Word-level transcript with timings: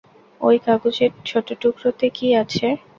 ওই 0.41 0.57
কাগজের 0.65 1.11
ছোট 1.25 1.47
টুকরোতে 1.61 2.07
কী 2.17 2.27
আছে? 2.41 2.67